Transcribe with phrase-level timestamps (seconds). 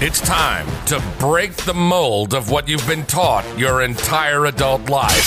[0.00, 5.26] It's time to break the mold of what you've been taught your entire adult life.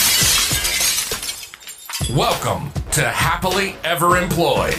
[2.16, 4.78] Welcome to Happily Ever Employed.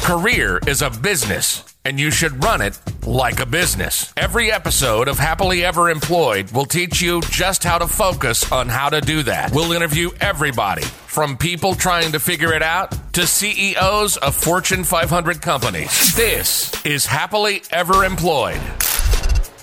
[0.00, 4.14] Career is a business, and you should run it like a business.
[4.16, 8.88] Every episode of Happily Ever Employed will teach you just how to focus on how
[8.88, 9.52] to do that.
[9.52, 15.42] We'll interview everybody from people trying to figure it out to CEOs of Fortune 500
[15.42, 16.16] companies.
[16.16, 18.62] This is Happily Ever Employed.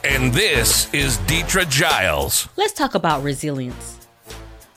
[0.04, 2.50] And this is Deetra Giles.
[2.58, 4.08] Let's talk about resilience.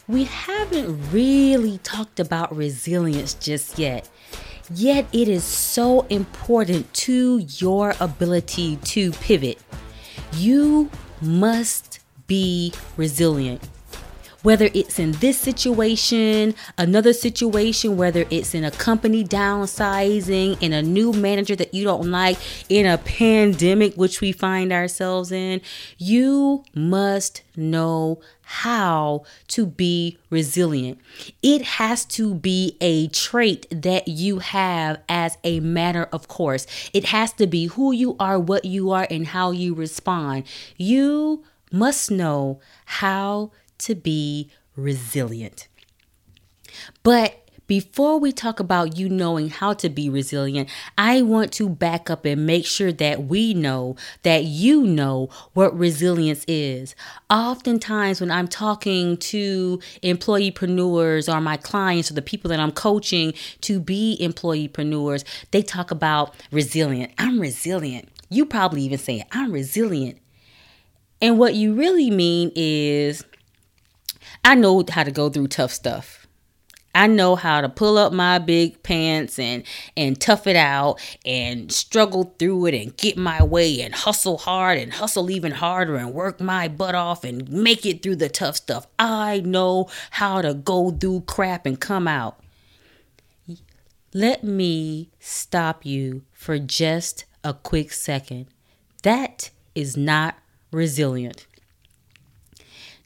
[0.06, 4.06] We haven't really talked about resilience just yet.
[4.74, 9.58] Yet it is so important to your ability to pivot.
[10.34, 10.90] You
[11.22, 13.62] must be resilient
[14.44, 20.82] whether it's in this situation, another situation, whether it's in a company downsizing, in a
[20.82, 22.36] new manager that you don't like,
[22.68, 25.62] in a pandemic, which we find ourselves in,
[25.96, 30.98] you must know how to be resilient.
[31.42, 36.66] It has to be a trait that you have as a matter of course.
[36.92, 40.44] It has to be who you are, what you are, and how you respond.
[40.76, 45.68] You must know how to be resilient.
[47.02, 52.10] But before we talk about you knowing how to be resilient, I want to back
[52.10, 56.94] up and make sure that we know that you know what resilience is.
[57.30, 63.32] Oftentimes, when I'm talking to employeepreneurs or my clients or the people that I'm coaching
[63.62, 67.12] to be employeepreneurs, they talk about resilient.
[67.16, 68.10] I'm resilient.
[68.28, 70.18] You probably even say, I'm resilient.
[71.22, 73.24] And what you really mean is,
[74.44, 76.26] I know how to go through tough stuff.
[76.94, 79.64] I know how to pull up my big pants and
[79.96, 84.78] and tough it out and struggle through it and get my way and hustle hard
[84.78, 88.56] and hustle even harder and work my butt off and make it through the tough
[88.56, 88.86] stuff.
[88.98, 92.38] I know how to go through crap and come out.
[94.12, 98.46] Let me stop you for just a quick second.
[99.02, 100.36] That is not
[100.70, 101.48] resilient.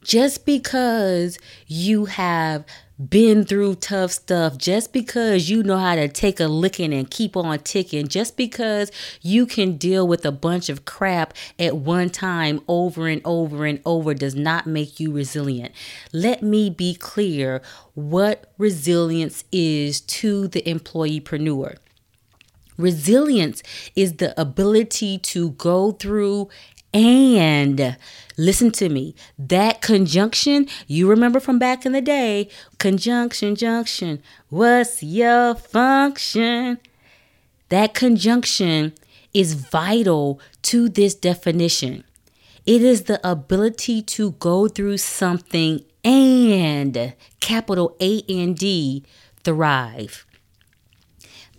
[0.08, 2.64] Just because you have
[3.10, 7.36] been through tough stuff, just because you know how to take a licking and keep
[7.36, 12.62] on ticking, just because you can deal with a bunch of crap at one time
[12.68, 15.74] over and over and over does not make you resilient.
[16.10, 17.60] Let me be clear
[17.92, 21.76] what resilience is to the employeepreneur.
[22.78, 23.62] Resilience
[23.94, 26.48] is the ability to go through
[26.98, 27.96] and
[28.36, 29.14] listen to me.
[29.38, 32.48] That conjunction, you remember from back in the day,
[32.78, 36.78] conjunction, junction, what's your function?
[37.68, 38.94] That conjunction
[39.34, 42.04] is vital to this definition.
[42.66, 49.04] It is the ability to go through something and capital A A N D D
[49.44, 50.26] thrive.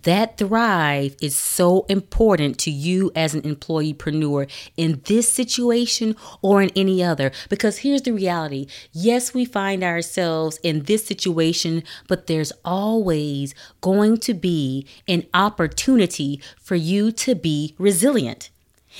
[0.09, 6.72] That thrive is so important to you as an employeepreneur in this situation or in
[6.75, 7.31] any other.
[7.47, 14.18] Because here's the reality yes, we find ourselves in this situation, but there's always going
[14.22, 18.50] to be an opportunity for you to be resilient.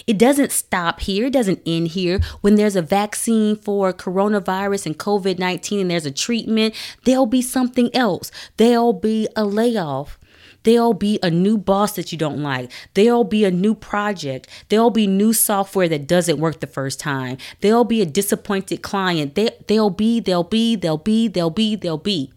[0.06, 1.26] It doesn't stop here.
[1.26, 2.20] It doesn't end here.
[2.42, 7.42] When there's a vaccine for coronavirus and COVID 19 and there's a treatment, there'll be
[7.42, 8.32] something else.
[8.58, 10.19] There'll be a layoff.
[10.64, 12.72] There'll be a new boss that you don't like.
[12.94, 14.48] There'll be a new project.
[14.70, 17.38] There'll be new software that doesn't work the first time.
[17.62, 19.36] There'll be a disappointed client.
[19.36, 22.32] There, there'll be, there'll be, there'll be, there'll be, there'll be.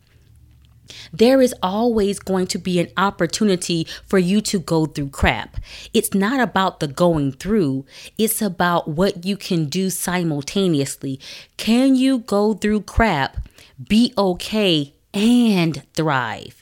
[1.12, 5.56] There is always going to be an opportunity for you to go through crap.
[5.94, 7.86] It's not about the going through,
[8.18, 11.20] it's about what you can do simultaneously.
[11.56, 13.48] Can you go through crap,
[13.88, 16.61] be okay, and thrive?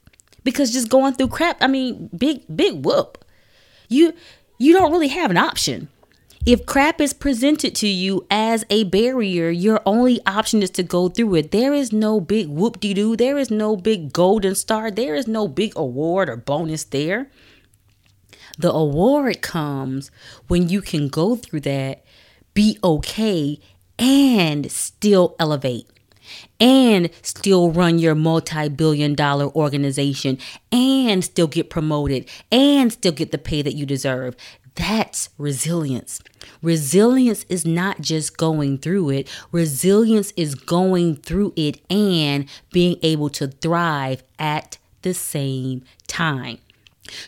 [0.50, 3.24] Because just going through crap, I mean, big big whoop.
[3.88, 4.12] You
[4.58, 5.88] you don't really have an option.
[6.46, 11.10] If crap is presented to you as a barrier, your only option is to go
[11.10, 11.50] through it.
[11.50, 13.14] There is no big whoop de doo.
[13.14, 14.91] There is no big golden star.
[14.91, 17.30] There is no big award or bonus there.
[18.58, 20.10] The award comes
[20.48, 22.04] when you can go through that,
[22.54, 23.60] be okay,
[23.98, 25.88] and still elevate
[26.59, 30.38] and still run your multi billion dollar organization
[30.72, 34.36] and still get promoted and still get the pay that you deserve.
[34.74, 36.21] That's resilience.
[36.62, 43.28] Resilience is not just going through it, resilience is going through it and being able
[43.30, 46.59] to thrive at the same time.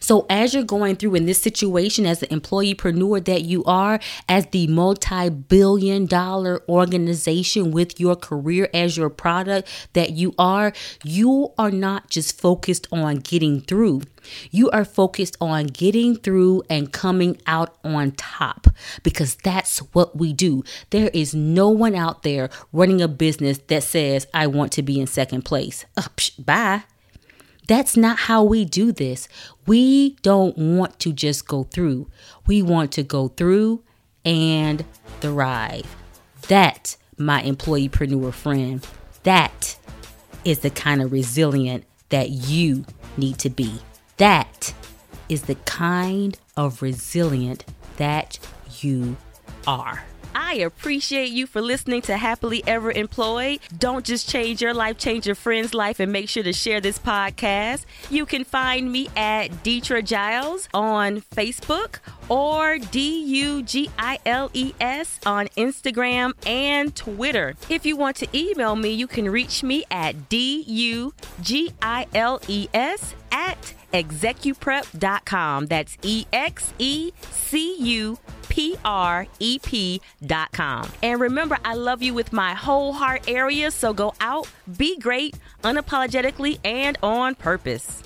[0.01, 4.47] So, as you're going through in this situation, as the employeepreneur that you are, as
[4.47, 10.73] the multi billion dollar organization with your career as your product that you are,
[11.05, 14.03] you are not just focused on getting through.
[14.51, 18.69] You are focused on getting through and coming out on top
[19.03, 20.63] because that's what we do.
[20.91, 25.01] There is no one out there running a business that says, I want to be
[25.01, 25.85] in second place.
[25.97, 26.85] Uh, psh, bye.
[27.69, 29.29] That's not how we do this.
[29.67, 32.09] We don't want to just go through.
[32.47, 33.83] We want to go through
[34.25, 34.85] and
[35.21, 35.87] thrive.
[36.49, 38.87] That, my employeepreneur friend,
[39.23, 39.77] that
[40.45, 42.85] is the kind of resilient that you
[43.17, 43.81] need to be.
[44.17, 44.75] That
[45.29, 47.65] is the kind of resilient
[47.97, 48.39] that
[48.81, 49.17] you
[49.67, 50.05] are.
[50.35, 53.61] I appreciate you for listening to Happily Ever Employed.
[53.79, 56.99] Don't just change your life, change your friend's life, and make sure to share this
[56.99, 57.85] podcast.
[58.11, 61.99] You can find me at Deetra Giles on Facebook
[62.29, 67.55] or D U G I L E S on Instagram and Twitter.
[67.69, 72.07] If you want to email me, you can reach me at D U G I
[72.15, 75.67] L E S at execuprep.com.
[75.67, 78.19] That's E X E C U
[78.49, 80.89] P R E P.com.
[81.03, 84.47] And remember, I love you with my whole heart area, so go out,
[84.77, 88.03] be great, unapologetically, and on purpose.